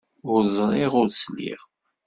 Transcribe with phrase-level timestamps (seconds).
[0.31, 1.61] Ur ẓriɣ ur sliɣ.